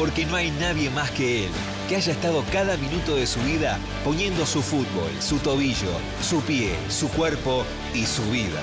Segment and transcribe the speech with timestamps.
[0.00, 1.50] Porque no hay nadie más que él
[1.86, 6.74] que haya estado cada minuto de su vida poniendo su fútbol, su tobillo, su pie,
[6.88, 8.62] su cuerpo y su vida.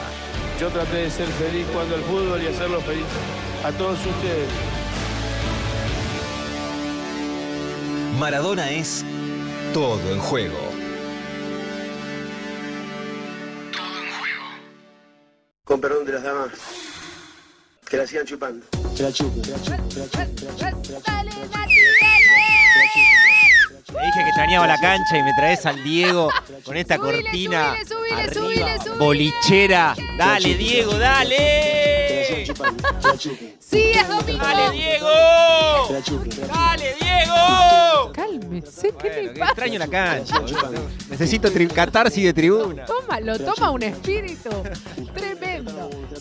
[0.60, 3.06] Yo traté de ser feliz cuando el fútbol y hacerlo feliz
[3.64, 4.50] a todos ustedes.
[8.18, 9.06] Maradona es
[9.76, 10.58] todo en juego.
[15.66, 16.77] Con perdón de las damas.
[17.90, 18.66] Que la sigan chupando.
[18.96, 21.02] Que la chupe, que la chupe, que la chupe, que la chupe, que la chupe.
[21.06, 21.76] Dale, Mati,
[23.94, 26.30] Le dije que extrañaba la cancha y me traes al Diego
[26.66, 29.96] con esta cortina subile, subile, arriba, subile, bolichera.
[30.18, 30.56] Dale.
[30.56, 32.46] Diego, dale.
[33.60, 34.44] Sí, es domingo.
[34.44, 35.10] Dale, Diego.
[36.48, 38.12] Dale, Diego.
[38.14, 39.52] Cálmese, ¿qué Bueno, le pasa?
[39.52, 40.42] extraño la cancha.
[41.10, 42.86] Necesito catarsis de tribuna.
[42.86, 44.50] Toma, lo toma un espíritu
[45.16, 45.47] tremendo.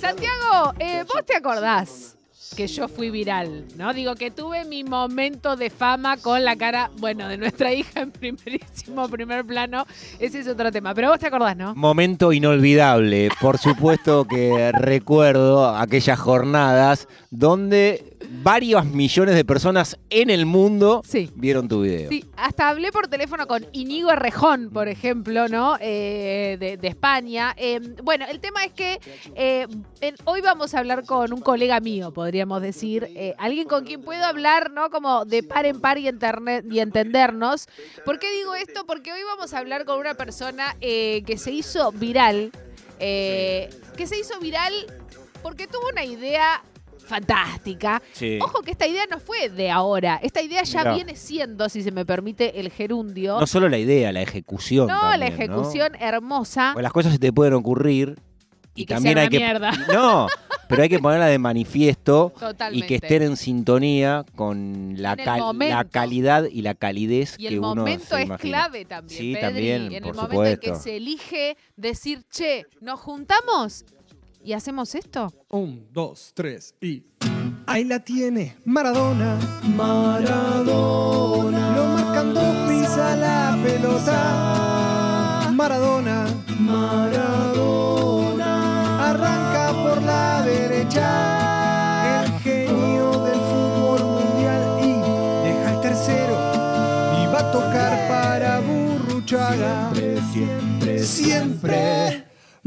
[0.07, 2.17] Santiago, eh, vos te acordás
[2.57, 3.93] que yo fui viral, ¿no?
[3.93, 8.13] Digo que tuve mi momento de fama con la cara, bueno, de nuestra hija en
[8.13, 9.85] primerísimo primer plano.
[10.21, 10.95] Ese es otro tema.
[10.95, 11.75] Pero vos te acordás, ¿no?
[11.75, 13.31] Momento inolvidable.
[13.41, 21.31] Por supuesto que recuerdo aquellas jornadas donde varios millones de personas en el mundo Sí.
[21.35, 22.09] vieron tu video.
[22.11, 25.77] Sí, hasta hablé por teléfono con Inigo Errejón, por ejemplo, ¿no?
[25.81, 27.55] Eh, de, de España.
[27.57, 29.01] Eh, bueno, el tema es que
[29.35, 29.67] eh,
[30.01, 34.03] en- hoy vamos a hablar con un colega mío, podríamos decir, eh, alguien con quien
[34.03, 34.91] puedo hablar, ¿no?
[34.91, 37.67] Como de par en par y, internet, y entendernos.
[38.05, 38.85] ¿Por qué digo esto?
[38.87, 42.51] Porque hoy vamos a hablar con una persona que se hizo viral,
[42.99, 44.73] que se hizo viral
[45.43, 46.63] porque tuvo una idea
[47.07, 48.03] fantástica.
[48.13, 48.39] Sí.
[48.43, 50.19] Ojo que esta idea no fue de ahora.
[50.23, 53.41] Esta idea ya viene siendo, si se me permite el gerundio.
[53.41, 54.89] No solo la idea, la ejecución.
[54.89, 56.75] No, también, la ejecución hermosa.
[56.81, 58.19] Las cosas se te pueden ocurrir
[58.75, 59.71] y, Y que también sea hay una que mierda.
[59.95, 60.27] no,
[60.69, 62.33] pero hay que ponerla de manifiesto
[62.73, 67.43] y que estén en sintonía con la, el cal- la calidad y la calidez y
[67.47, 68.59] que el uno momento se es imagina.
[68.59, 69.41] clave también, Sí, Pedri.
[69.47, 70.83] también, en el por momento en que supuesto.
[70.85, 73.85] se elige decir, che, ¿nos juntamos
[74.47, 75.33] y hacemos esto?
[75.49, 77.03] Un, dos, tres y.
[77.67, 79.37] Ahí la tiene, Maradona.
[79.75, 81.77] Maradona.
[81.77, 85.51] Lo marcan dos, pisa la pelota.
[85.53, 86.27] Maradona.
[86.61, 88.53] Maradona.
[89.11, 92.23] Arranca por la derecha.
[92.23, 94.93] El genio del fútbol mundial y
[95.49, 96.37] deja el tercero.
[97.19, 99.91] Y va a tocar para Burruchaga.
[99.93, 102.26] Siempre, siempre, siempre.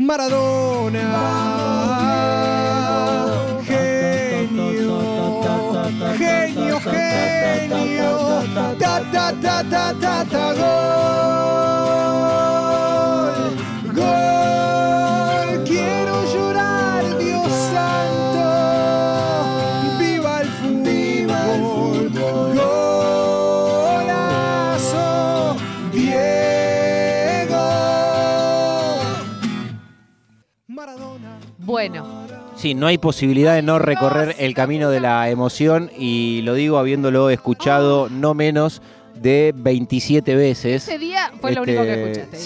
[0.09, 1.05] Maradona.
[3.63, 4.49] Genio.
[6.17, 8.43] Genio, genio.
[8.79, 10.98] Ta, ta, ta, ta, ta, ta,
[31.79, 32.05] Bueno,
[32.57, 36.77] Sí, no hay posibilidad de no recorrer el camino de la emoción y lo digo
[36.77, 38.81] habiéndolo escuchado no menos
[39.15, 40.85] de 27 veces.
[40.85, 42.37] ese día fue lo único que Este, escuchaste,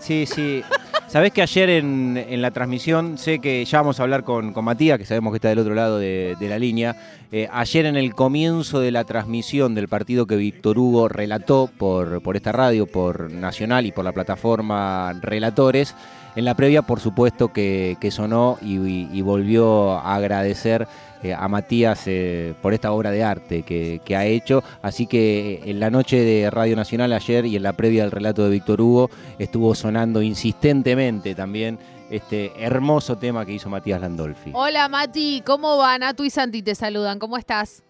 [0.00, 0.62] Sí, sí, sí.
[1.06, 4.64] Sabés que ayer en, en la transmisión, sé que ya vamos a hablar con, con
[4.64, 6.96] Matías, que sabemos que está del otro lado de, de la línea.
[7.30, 12.20] Eh, ayer en el comienzo de la transmisión del partido que Víctor Hugo relató por,
[12.20, 15.94] por esta radio, por Nacional y por la plataforma Relatores,
[16.34, 20.86] en la previa, por supuesto, que, sonó y, volvió a agradecer
[21.22, 24.62] eh, a Matías eh, por esta obra de arte que, ha hecho.
[24.82, 28.10] Así que eh, en la noche de Radio Nacional ayer y en la previa del
[28.10, 31.78] relato de Víctor Hugo estuvo sonando insistentemente también
[32.10, 34.50] este hermoso tema que hizo Matías Landolfi.
[34.52, 35.96] Hola Mati, ¿cómo va?
[35.96, 37.82] Natu y Santi te saludan, ¿cómo estás?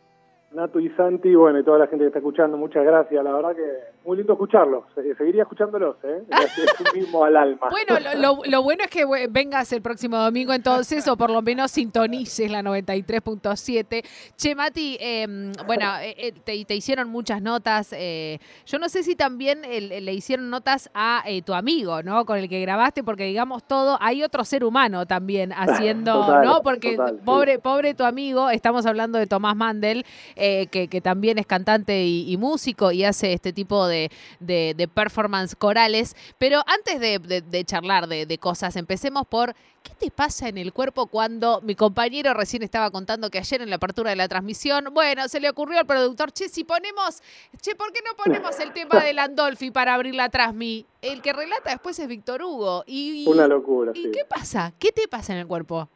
[0.55, 3.25] Nato y Santi, bueno, y toda la gente que está escuchando, muchas gracias.
[3.25, 3.63] La verdad que
[4.05, 4.85] muy lindo escucharlos.
[4.95, 6.23] Se- Seguiría escuchándolos, ¿eh?
[6.87, 7.69] Es mismo al alma.
[7.71, 11.41] Bueno, lo, lo- lo bueno es que vengas el próximo domingo entonces, o por lo
[11.43, 14.05] menos sintonices la 93.7.
[14.37, 15.27] Che, Mati, eh,
[15.67, 17.93] bueno, eh, te, te hicieron muchas notas.
[17.97, 22.25] eh, yo no sé si también le- hicieron notas a eh, tu amigo, ¿no?
[22.27, 26.63] Con el que grabaste, porque digamos todo, hay otro ser humano también haciendo, Total, ¿no?
[26.63, 27.23] Porque total, sí.
[27.25, 30.05] pobre, pobre tu amigo, estamos hablando de Tomás Mandel,
[30.45, 34.11] eh, que, que también es cantante y, y músico y hace este tipo de,
[34.41, 36.17] de- de performance corales.
[36.39, 39.55] Pero antes de, de- de charlar de, de cosas, empecemos por
[39.85, 43.71] ¿qué te pasa en el cuerpo cuando mi compañero recién estaba contando que ayer en
[43.71, 47.21] la apertura de la transmisión, bueno, se le ocurrió al productor, che, si ponemos,
[47.61, 50.87] che, ¿por qué no ponemos el tema de Landolfi para abrir la transmi?
[51.03, 52.85] El que relata después es Víctor Hugo.
[52.87, 54.11] Y, y- Una locura, ¿Y sí.
[54.13, 54.73] qué pasa?
[54.79, 55.89] ¿Qué te pasa en el cuerpo?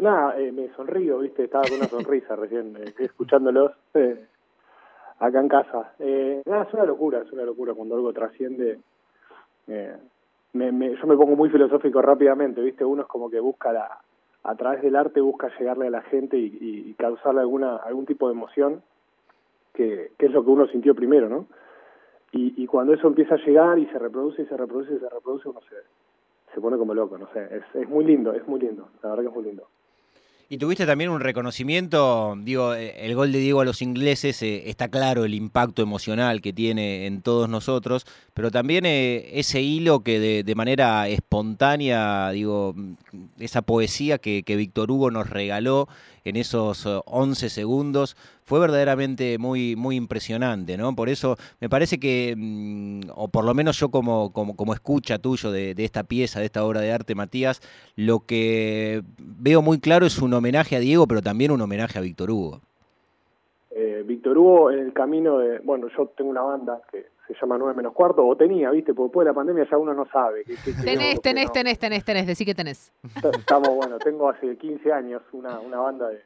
[0.00, 4.26] Nada, eh, me sonrío, viste, estaba con una sonrisa recién eh, escuchándolos eh,
[5.18, 5.92] acá en casa.
[5.98, 8.78] Eh, nada, es una locura, es una locura cuando algo trasciende.
[9.68, 9.96] eh,
[10.54, 13.98] me, me- yo me pongo muy filosófico rápidamente, viste, uno es como que busca la,
[14.44, 18.34] a través del arte busca llegarle a la gente y, causarle alguna algún tipo de
[18.34, 18.82] emoción
[19.74, 21.46] que, que es lo que uno sintió primero, ¿no?
[22.32, 25.08] Y, y cuando eso empieza a llegar y se reproduce y se reproduce y se
[25.08, 25.76] reproduce, uno se,
[26.54, 29.24] se pone como loco, no sé, es, es muy lindo, es muy lindo, la verdad
[29.24, 29.66] que es muy lindo.
[30.50, 34.70] Y tuviste también un reconocimiento, digo, eh, el gol de Diego a los ingleses, eh,
[34.70, 40.00] está claro el impacto emocional que tiene en todos nosotros, pero también eh, ese hilo
[40.00, 42.94] que de, manera espontánea, digo, mm,
[43.40, 45.86] esa poesía que, que Víctor Hugo nos regaló
[46.28, 50.94] en esos eh, 11 segundos, fue verdaderamente muy, muy impresionante, ¿no?
[50.94, 55.18] Por eso me parece que, mm, o por lo menos yo como, como, como escucha
[55.18, 57.60] tuyo de, de esta pieza, de esta obra de arte, Matías,
[57.96, 62.02] lo que veo muy claro es un homenaje a Diego, pero también un homenaje a
[62.02, 62.62] Víctor Hugo.
[63.80, 67.56] Eh, Víctor Hugo en el camino de, bueno, yo tengo una banda que se llama
[67.58, 70.42] 9 menos cuarto, o tenía, viste, porque después de la pandemia ya uno no sabe.
[70.44, 71.52] qué queremos, Tenés, qué tenés, no.
[71.52, 72.92] tenés, tenés, tenés, decí que tenés.
[73.04, 76.20] Est- Estamos, bueno, tengo hace 15 años una, una banda de,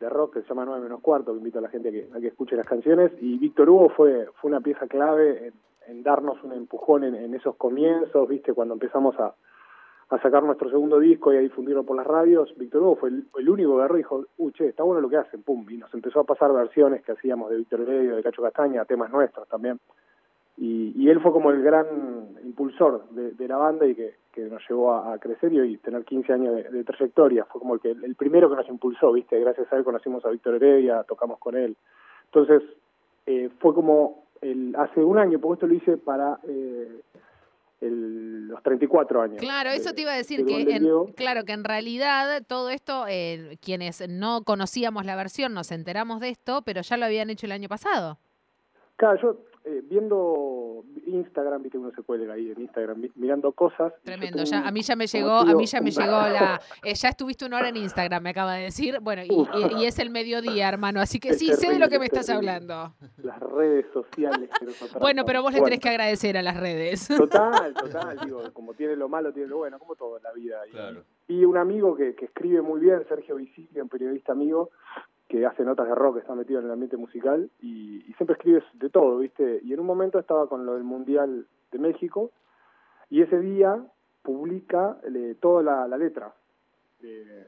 [0.00, 2.08] de rock que se llama 9 menos cuarto, que invito a la gente a que,
[2.16, 5.54] a que escuche las canciones, y Víctor Hugo fue, fue una pieza clave en,
[5.86, 9.34] en darnos un empujón en, en esos comienzos, viste, cuando empezamos a,
[10.10, 13.24] a sacar nuestro segundo disco y a difundirlo por las radios, Víctor Hugo fue el,
[13.38, 15.76] el único que agarró y dijo, uy, che, está bueno lo que hacen, pum, y
[15.76, 19.46] nos empezó a pasar versiones que hacíamos de Víctor Heredio, de Cacho Castaña, temas nuestros
[19.48, 19.78] también.
[20.56, 21.86] Y, y él fue como el gran
[22.42, 24.14] impulsor de, de la banda y que,
[24.50, 27.44] nos llevó a, crecer y, y tener 15 años de, de trayectoria.
[27.46, 29.38] Fue como el, que, el primero que nos impulsó, ¿viste?
[29.40, 31.76] Gracias a él conocimos a Víctor Heredia, tocamos con él.
[32.26, 32.62] Entonces,
[33.26, 37.00] eh, fue como el, hace un año, porque esto lo hice para eh,
[37.80, 39.36] el- los 34 años.
[39.38, 43.56] Claro, eso te iba a decir que, en- claro, que en realidad todo esto, eh,
[43.60, 47.52] quienes no conocíamos la versión, nos enteramos de esto, pero ya lo habían hecho el
[47.52, 48.18] año pasado.
[48.96, 53.92] Claro, yo eh, viendo Instagram, viste uno se cuelga ahí en Instagram mi- mirando cosas.
[54.02, 56.94] Tremendo, ya, un- a mí ya me llegó, a mí ya me llegó la, eh,
[56.94, 59.48] ya estuviste una hora en Instagram, me acaba de decir, bueno, y, Uf.
[59.54, 62.06] y- y es el mediodía, hermano, así que Es sí, sé de lo que me
[62.06, 62.94] es estás hablando.
[63.18, 65.00] las redes sociales que nos atrapan.
[65.00, 67.08] Bueno, pero vos le Bueno, tenés que agradecer a las redes.
[67.08, 70.58] Total, total, digo, como tiene lo malo, tiene lo bueno, como todo en la vida.
[71.28, 74.70] Y, y un amigo que, que escribe muy bien, Sergio Visilia, un periodista amigo,
[75.28, 78.62] que hace notas de rock, está metido en el ambiente musical y, y siempre escribe
[78.74, 79.60] de todo, ¿viste?
[79.62, 82.30] Y en un momento estaba con lo del Mundial de México
[83.10, 83.78] y ese día
[84.22, 86.32] publica eh, toda la, la letra
[87.00, 87.46] de,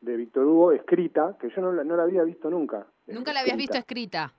[0.00, 2.86] de Víctor Hugo escrita, que yo no, la- no la había visto nunca.
[3.06, 4.32] Nunca la habías visto Escrita.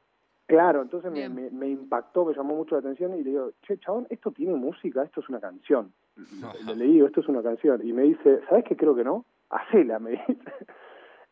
[0.48, 4.06] Claro, entonces me, me impactó, me llamó mucho la atención y le digo, che, chabón,
[4.12, 5.92] esto tiene música, esto es una canción.
[6.68, 7.82] Le, le digo, esto es una canción.
[7.88, 9.26] Y me dice, ¿sabes qué creo que no?
[9.50, 10.38] Hacela, me dice.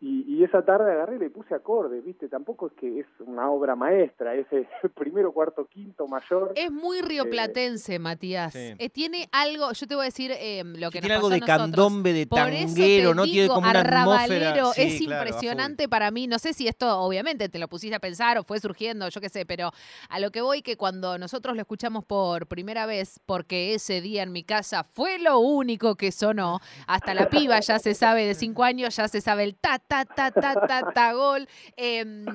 [0.05, 2.27] Y, y esa tarde agarré y le puse acordes, ¿viste?
[2.27, 6.51] Tampoco es que es una obra maestra, es el primero, cuarto, quinto, mayor.
[6.55, 8.51] Es muy rioplatense, Matías.
[8.51, 8.73] Sí.
[8.77, 11.29] Eh, tiene algo, yo te voy a decir eh, lo que Sí, nos tiene algo
[11.29, 11.57] pasó de a nosotros.
[11.87, 13.23] candombe, de Por eso tanguero, te ¿no?
[13.23, 14.49] Tiene digo, como una atmósfera.
[14.49, 16.27] arrabalero, Sí, es claro, impresionante para mí.
[16.27, 19.29] No sé si esto, obviamente, te lo pusiste a pensar o fue surgiendo, yo qué
[19.29, 19.71] sé, pero
[20.09, 24.23] a lo que voy que cuando nosotros lo escuchamos por primera vez, porque ese día
[24.23, 28.33] en mi casa fue lo único que sonó, hasta la piba ya se sabe de
[28.35, 31.47] cinco años, ya se sabe el ta, ta, ta, ta, ta, ta, gol.
[31.77, 32.25] Eh,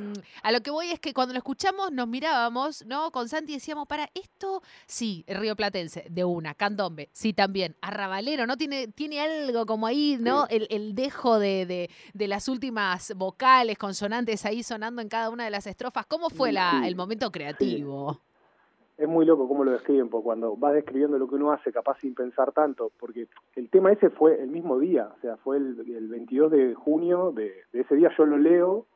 [0.43, 3.11] a lo que voy es que cuando lo escuchamos nos mirábamos, ¿no?
[3.11, 8.57] Con Santi decíamos, para esto, sí, Río Platense, de una, candombe, sí también, arrabalero, ¿no?
[8.57, 10.47] Tiene, tiene algo como ahí, ¿no?
[10.51, 15.45] El, el dejo de, de- de las últimas vocales, consonantes ahí sonando en cada una
[15.45, 16.07] de las estrofas.
[16.07, 18.23] ¿Cómo fue la, el momento creativo?
[18.99, 21.99] Es muy loco cómo lo describen, porque cuando vas describiendo lo que uno hace, capaz
[22.01, 25.79] sin pensar tanto, porque el tema ese fue el mismo día, o sea, fue el,
[25.89, 28.87] el 22 de junio de, de ese día, yo lo leo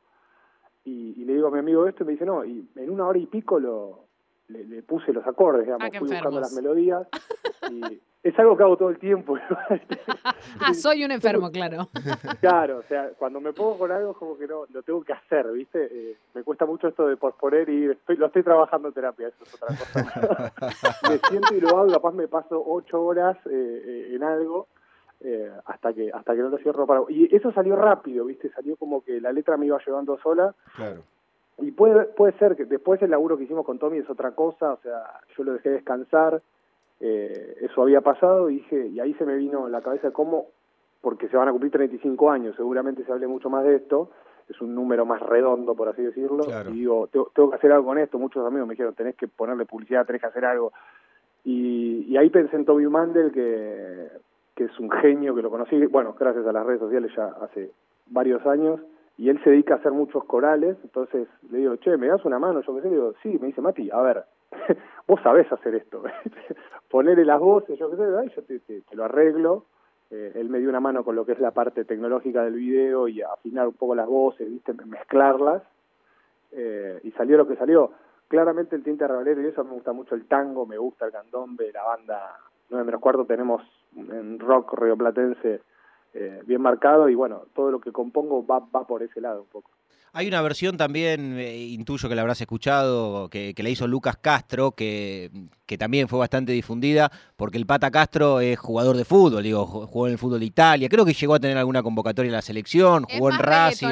[0.83, 3.07] y, y le digo a mi amigo esto y me dice, no, y en una
[3.07, 4.01] hora y pico lo,
[4.49, 6.41] le, le puse los acordes, digamos, Ah, fui buscando enfermos.
[6.41, 7.07] las melodías
[7.71, 9.37] y es algo que hago todo el tiempo.
[10.59, 11.89] Ah, soy un enfermo, claro.
[12.41, 15.49] Claro, o sea, cuando me pongo con algo como que no, lo tengo que hacer,
[15.51, 15.87] ¿viste?
[15.91, 19.43] Eh, me cuesta mucho esto de posponer y estoy, lo estoy trabajando en terapia, eso
[19.43, 20.53] es otra cosa.
[21.09, 24.67] me siento y lo hago, capaz me paso ocho horas eh, eh, en algo
[25.21, 27.01] eh, hasta que hasta que no lo cierro para...
[27.09, 28.49] Y eso salió rápido, ¿viste?
[28.51, 31.03] Salió como que la letra me iba llevando sola Claro.
[31.59, 34.73] y puede, puede ser que después el laburo que hicimos con Tommy es otra cosa,
[34.73, 36.41] o sea, yo lo dejé descansar,
[37.05, 40.45] eh, eso había pasado y dije, y ahí se me vino en la cabeza cómo,
[41.01, 44.09] porque se van a cumplir 35 años, seguramente se hable mucho más de esto,
[44.47, 46.69] es un número más redondo, por así decirlo, Claro.
[46.69, 49.27] y digo, tengo, tengo que hacer algo con esto, muchos amigos me dijeron, tenés que
[49.27, 50.71] ponerle publicidad, tenés que hacer algo,
[51.43, 54.07] y, y ahí pensé en Tommy Mandel, que,
[54.55, 57.71] que es un genio, que lo conocí, bueno, gracias a las redes sociales ya hace
[58.07, 58.79] varios años
[59.17, 62.39] y él se dedica a hacer muchos corales, entonces le digo, che, ¿me das una
[62.39, 62.61] mano?
[62.61, 64.23] Yo qué sé, le digo, sí, me dice, Mati, a ver,
[65.07, 66.03] vos sabés hacer esto,
[66.89, 69.65] ponerle las voces, yo qué sé, "Ay, yo te, te- lo arreglo,
[70.11, 73.07] Eh, él me dio una mano con lo que es la parte tecnológica del video
[73.07, 75.63] y afinar un poco las voces, viste, mezclarlas,
[76.51, 77.91] eh, y salió lo que salió.
[78.27, 81.71] Claramente el tinte arrabalero y eso me gusta mucho el tango, me gusta el candombe,
[81.71, 82.37] la banda
[82.69, 83.61] 9 menos cuarto tenemos
[83.95, 85.61] en rock rioplatense
[86.13, 89.47] eh, bien marcado y bueno, todo lo que compongo va, va por ese lado un
[89.49, 89.71] poco.
[90.15, 94.15] Hay una versión también, eh, intuyo que la habrás escuchado, que, que la hizo Lucas
[94.21, 95.31] Castro, que,
[95.65, 99.87] que también fue bastante difundida, porque el Pata Castro es jugador de fútbol, digo, ju-
[99.87, 102.43] jugó en el fútbol de Italia, creo que llegó a tener alguna convocatoria en la
[102.43, 103.87] selección, jugó en Racing,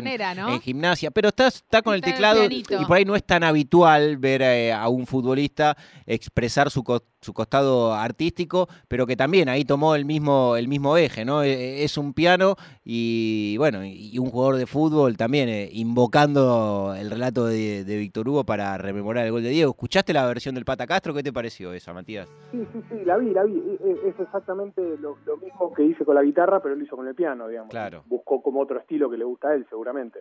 [0.54, 2.42] en gimnasia, pero está, está con el Está en el teclado
[2.84, 5.76] y por ahí no es tan habitual ver eh, a un futbolista
[6.06, 6.84] expresar su,
[7.22, 11.44] su costado artístico, pero que también ahí tomó el mismo, el mismo eje, ¿no?
[11.44, 17.12] Eh, Es un piano y bueno, y un jugador de fútbol también eh, invocando el
[17.12, 19.70] relato de, de Víctor Hugo para rememorar el gol de Diego.
[19.72, 21.14] ¿Escuchaste la versión del Pata Castro?
[21.14, 22.28] ¿Qué te pareció esa, Matías?
[22.52, 23.54] Sí, sí, sí, la vi, la vi.
[23.54, 26.96] E- e- Es exactamente lo, lo mismo que hice con la guitarra, pero lo hizo
[26.98, 27.70] con el piano, digamos.
[27.70, 28.04] Claro.
[28.08, 30.20] Buscó como otro estilo que le gusta a él, seguramente.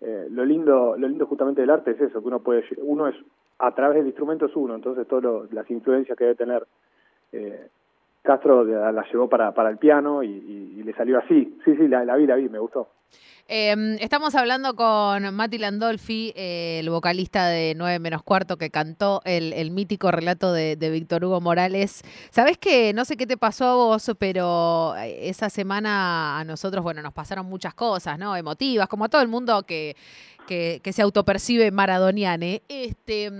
[0.00, 3.16] Eh, lo lindo lo lindo justamente del arte es eso, que uno puede, uno es,
[3.58, 6.66] a través del instrumento es uno, entonces todas las influencias que debe tener
[7.32, 7.68] eh,
[8.22, 11.56] Castro la, la llevó para, para el piano y, y- y le salió así.
[11.64, 12.88] Sí, sí, la, la vi, la vi, me gustó.
[13.50, 19.22] Eh, estamos hablando con Mati Landolfi, eh, el vocalista de 9 menos cuarto que cantó
[19.24, 22.02] el, el mítico relato de, de Víctor Hugo Morales.
[22.30, 26.82] Sabes que no sé qué te pasó a vos, pero eh, esa semana a nosotros,
[26.84, 28.36] bueno, nos pasaron muchas cosas, ¿no?
[28.36, 29.96] Emotivas, como a todo el mundo que,
[30.46, 32.60] que, que se autopercibe maradoniane.
[32.68, 33.30] Este,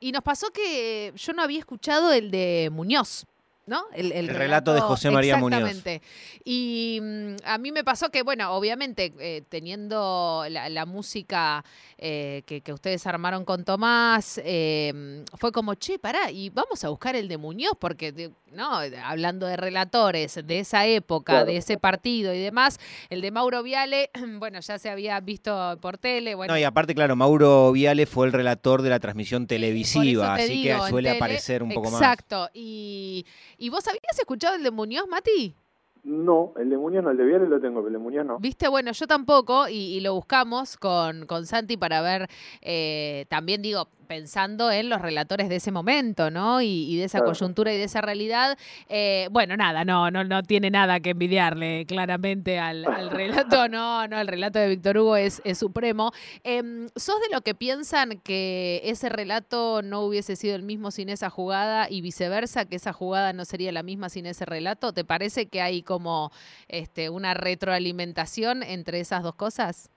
[0.00, 3.26] y nos pasó que yo no había escuchado el de Muñoz.
[3.64, 3.84] ¿No?
[3.94, 5.60] El relato de José María Muñoz.
[5.60, 6.02] Exactamente.
[6.44, 11.64] Y mm, a mí me pasó que, bueno, obviamente eh, teniendo la, la música
[11.96, 16.88] eh, que, que ustedes armaron con Tomás, eh, fue como, che, pará, y vamos a
[16.88, 18.80] buscar el de Muñoz, porque, de- ¿no?
[19.04, 21.46] Hablando de relatores de esa época, Claro.
[21.46, 25.98] de ese partido y demás, el de Mauro Viale, bueno, ya se había visto por
[25.98, 26.52] tele, bueno.
[26.52, 30.52] No, y aparte, claro, Mauro Viale fue el relator de la transmisión televisiva, te así
[30.64, 32.00] digo, que suele tele, aparecer un poco más.
[32.02, 32.50] Exacto.
[32.52, 33.24] Y,
[33.62, 35.54] ¿Y vos habías escuchado el de Muñoz, Mati?
[36.02, 38.40] No, el de Muñoz no, el de Viale lo tengo, pero el de Muñoz no.
[38.40, 42.28] Viste, bueno, yo tampoco, y, y lo buscamos con, con Santi para ver,
[42.60, 46.60] eh, también digo, pensando en los relatores de ese momento, ¿no?
[46.60, 48.58] Y, y de esa coyuntura y de esa realidad.
[48.90, 54.06] Eh, bueno, nada, no, no, no tiene nada que envidiarle claramente al, al relato, no,
[54.08, 56.12] no, el relato de Víctor Hugo es, es supremo.
[56.44, 61.08] Em, ¿Sos de lo que piensan que ese relato no hubiese sido el mismo sin
[61.08, 64.92] esa jugada y viceversa, que esa jugada no sería la misma sin ese relato?
[64.92, 66.32] ¿Te parece que hay como
[66.68, 69.88] este, una retroalimentación entre esas dos cosas?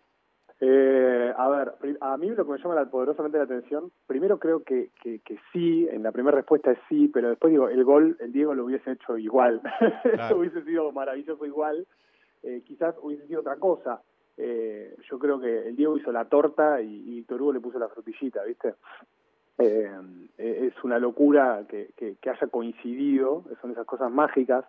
[0.61, 4.63] Eh, a ver, a mí lo que me llama la- poderosamente la atención, primero creo
[4.63, 8.15] que, que, que sí, en la primera respuesta es sí, pero después digo, el gol,
[8.21, 9.61] el Diego lo hubiese hecho igual,
[10.13, 10.37] Claro.
[10.39, 11.85] hubiese sido maravilloso igual,
[12.43, 14.01] Eh, quizás hubiese sido otra cosa.
[14.37, 17.79] Eh, yo creo que el Diego hizo la torta y, y Víctor Hugo le puso
[17.79, 18.75] la frutillita, ¿viste?
[19.57, 19.89] Eh,
[20.37, 24.63] eh, es una locura que, que, que haya coincidido, son esas cosas mágicas,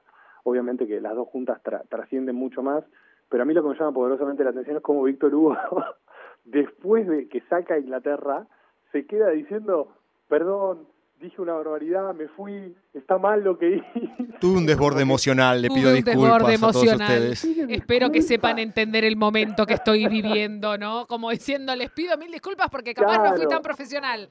[0.44, 2.82] obviamente que las dos juntas tra- trascienden mucho más,
[3.28, 5.56] pero a mí lo que me llama poderosamente la atención es cómo Víctor Hugo,
[6.44, 8.46] después de que saca a Inglaterra,
[8.92, 9.92] se queda diciendo,
[10.28, 10.86] perdón,
[11.20, 14.10] dije una barbaridad, me fui, está mal lo que hice.
[14.40, 17.30] Tuve un desborde emocional, le Tuve pido un disculpas desborde a todos emocional.
[17.32, 17.70] ustedes.
[17.70, 21.06] Espero que sepan entender el momento que estoy viviendo, ¿no?
[21.06, 24.28] Como diciendo, les pido mil disculpas porque capaz no fui tan profesional.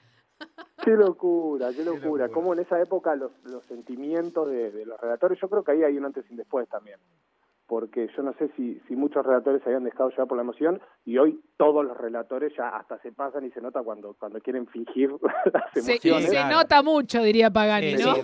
[0.84, 2.30] Qué locura, qué locura.
[2.30, 5.84] Como en esa época los, los sentimientos de, de los redactores, yo creo que ahí
[5.84, 7.00] hay un antes y un después también.
[7.68, 10.80] Porque yo no sé si, si muchos redactores se habían dejado llevar por la emoción
[11.04, 14.68] y hoy todos los relatores ya hasta se pasan y se nota cuando, cuando quieren
[14.68, 15.10] fingir
[15.54, 16.26] las Se, emociones.
[16.26, 16.58] se Claro.
[16.58, 18.16] nota mucho, diría Pagani, Sí, ¿no?
[18.16, 18.22] sí.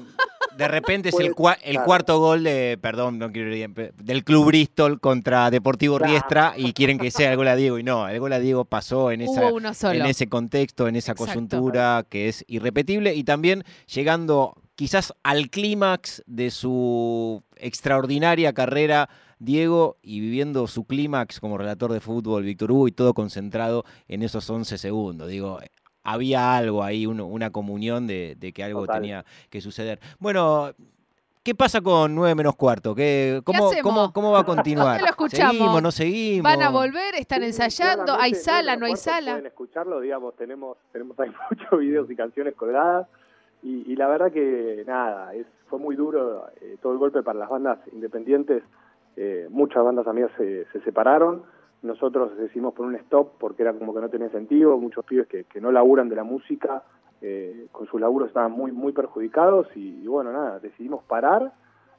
[0.58, 1.86] De repente es el, cua- el claro.
[1.88, 6.12] cuarto gol de, perdón, no quiero ir bien, del Club Bristol contra Deportivo Claro.
[6.12, 8.66] Riestra y quieren que sea el gol a Diego y no, el gol a Diego
[8.66, 9.50] pasó en esa
[9.94, 11.32] en ese contexto, en esa Exacto.
[11.34, 19.10] coyuntura que es irrepetible y también llegando quizás al clímax de su extraordinaria carrera
[19.44, 24.22] Diego y viviendo su clímax como relator de fútbol Víctor Hugo y todo concentrado en
[24.22, 25.28] esos 11 segundos.
[25.28, 25.60] Digo,
[26.04, 29.02] había algo ahí, uno- una comunión de, de que algo Total.
[29.02, 30.00] tenía que suceder.
[30.20, 30.72] Bueno,
[31.44, 32.94] ¿qué pasa con 9 menos cuarto?
[32.94, 33.84] ¿Qué, cómo, hacemos?
[33.84, 35.02] cómo, ¿Cómo va a continuar?
[35.02, 35.56] Lo escuchamos.
[35.56, 36.44] ¿Seguimos, no seguimos?
[36.44, 39.32] Van a volver, están Sí, ensayando, hay sala, no hay sala.
[39.32, 43.08] Pueden escucharlo, digamos, tenemos, tenemos ahí muchos videos y canciones colgadas.
[43.64, 47.38] Y, y la verdad que nada, es, fue muy duro eh, todo el golpe para
[47.40, 48.64] las bandas independientes.
[49.18, 51.44] Eh, muchas bandas amigas se, se separaron,
[51.82, 55.44] nosotros decidimos poner un stop porque era como que no tenía sentido, muchos pibes que,
[55.46, 56.84] que no laburan de la música,
[57.22, 61.52] eh, con su laburo estaban muy, muy perjudicados y, y bueno, nada, decidimos parar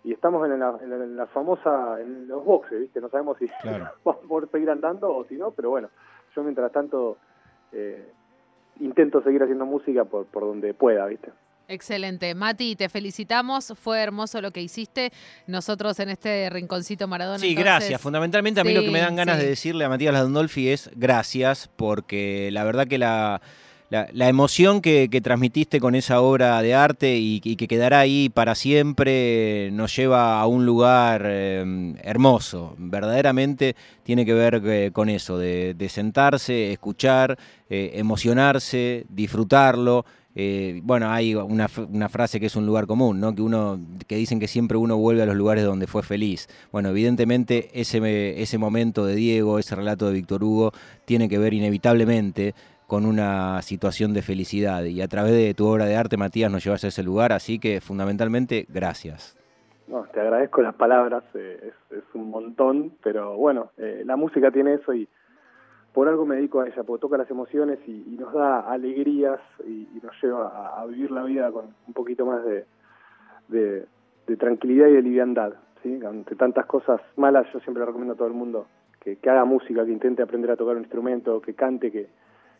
[0.04, 3.00] y estamos en la, en la- en la famosa, en los boxes, ¿viste?
[3.00, 3.86] No sabemos si Claro.
[4.04, 5.88] vamos a poder seguir andando o si no, pero bueno,
[6.34, 7.18] yo mientras tanto
[7.72, 8.10] eh,
[8.80, 11.30] intento seguir haciendo música por, por donde pueda, ¿viste?
[11.72, 12.34] Excelente.
[12.34, 13.72] Mati, te felicitamos.
[13.82, 15.10] Fue hermoso lo que hiciste.
[15.46, 17.38] Nosotros en este rinconcito Maradona.
[17.38, 18.00] Sí, entonces- gracias.
[18.00, 19.42] Fundamentalmente a mí lo que me dan ganas sí.
[19.44, 23.40] de decirle a Matías Landolfi es gracias, porque la verdad que la,
[23.88, 28.00] la, la emoción que, que transmitiste con esa obra de arte y, y que quedará
[28.00, 32.74] ahí para siempre nos lleva a un lugar eh, hermoso.
[32.78, 37.38] Verdaderamente tiene que ver eh, con eso, de, de sentarse, escuchar,
[37.70, 40.04] eh, emocionarse, disfrutarlo.
[40.34, 43.34] Eh, bueno, hay una, una frase que es un lugar común, ¿no?
[43.34, 46.48] Que uno, que dicen que siempre uno vuelve a los lugares donde fue feliz.
[46.70, 50.72] Bueno, evidentemente ese, ese momento de Diego, ese relato de Víctor Hugo,
[51.04, 52.54] tiene que ver inevitablemente
[52.86, 54.84] con una situación de felicidad.
[54.84, 57.58] Y a través de tu obra de arte, Matías, nos llevas a ese lugar, así
[57.58, 59.36] que fundamentalmente, gracias.
[59.88, 64.50] No, te agradezco las palabras, eh, es, es un montón, pero bueno, eh, la música
[64.50, 65.08] tiene eso y
[65.92, 69.40] por algo me dedico a ella, porque toca las emociones y, y nos da alegrías
[69.66, 72.64] y, y nos lleva a, vivir la vida con un poquito más de,
[73.48, 73.86] de,
[74.26, 75.54] de tranquilidad y de liviandad.
[75.82, 76.00] ¿sí?
[76.04, 78.66] Ante tantas cosas malas, yo siempre le recomiendo a todo el mundo
[79.00, 82.08] que, que haga música, que intente aprender a tocar un instrumento, que cante, que,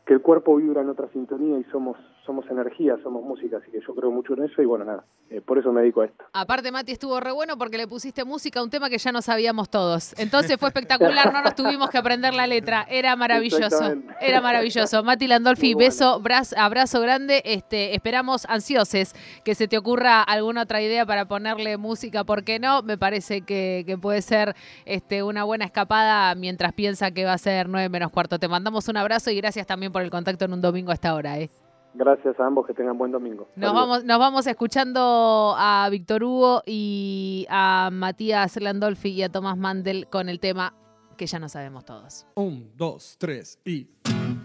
[0.07, 3.81] que el cuerpo vibra en otra sintonía y somos somos energía, somos música, así que
[3.85, 6.25] yo creo mucho en eso y bueno, nada, eh, por eso me dedico a esto.
[6.35, 9.21] Aparte, Mati, estuvo re bueno porque le pusiste música a un tema que ya no
[9.23, 10.15] sabíamos todos.
[10.21, 12.87] Entonces fue espectacular, no nos tuvimos que aprender la letra.
[12.88, 13.97] Era maravilloso.
[14.21, 15.03] Era maravilloso.
[15.03, 15.88] Mati Landolfi, bueno.
[15.88, 17.43] beso, braz- abrazo grande.
[17.45, 22.61] Este, esperamos ansiosos que se te ocurra alguna otra idea para ponerle música, ¿por qué
[22.61, 22.83] no?
[22.85, 27.38] Me parece que, que puede ser este, una buena escapada mientras piensa que va a
[27.38, 28.38] ser 9 menos cuarto.
[28.38, 31.15] Te mandamos un abrazo y gracias también por el contacto en un domingo a esta
[31.15, 31.39] hora.
[31.39, 31.51] ¿eh?
[31.95, 33.49] Gracias a ambos, que tengan buen domingo.
[33.55, 39.59] Nos vamos, nos vamos escuchando a Víctor Hugo y a Matías Landolfi y a Tomás
[39.59, 40.73] Mandel con el tema
[41.17, 42.27] que ya no sabemos todos.
[42.35, 43.89] Un, dos, tres y.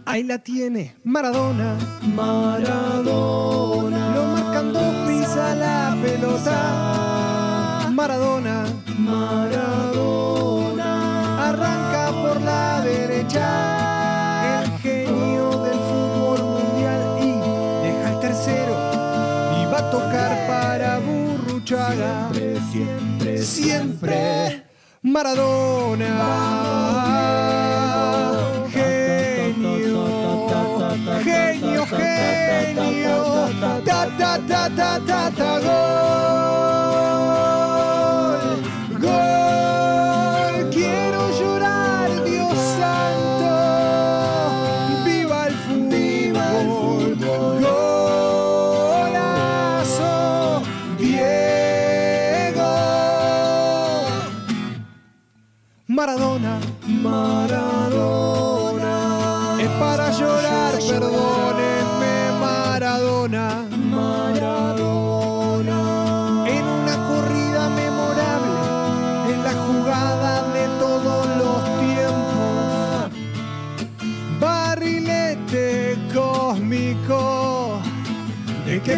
[0.06, 1.78] Ahí la tiene, Maradona.
[2.16, 4.16] Maradona.
[4.16, 7.90] Lo marcan dos, pisa la pelota.
[7.92, 8.66] Maradona.
[9.00, 9.87] Maradona.
[21.88, 24.64] Siempre, siempre, siempre.
[25.02, 26.08] Maradona.
[28.74, 30.08] Genio.
[31.24, 33.50] Genio, genio.
[33.86, 36.07] Ta, ta, ta, ta, ta, ta, gol.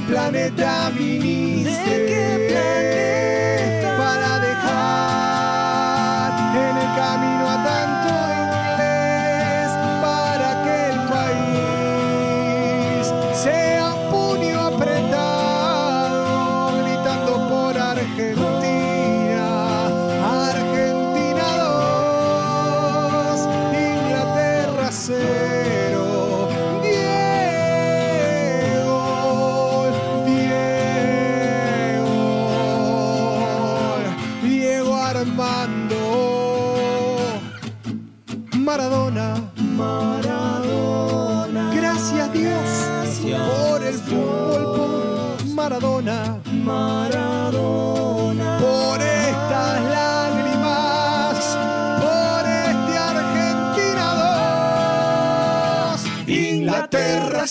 [0.10, 1.49] ¿De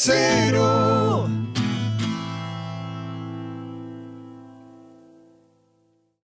[0.08, 0.47] say.